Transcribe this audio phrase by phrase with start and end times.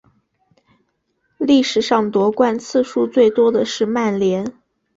[1.37, 4.51] 历史上夺冠次数最多的是曼联。